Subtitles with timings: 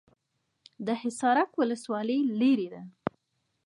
[0.85, 2.81] د حصارک ولسوالۍ لیرې ده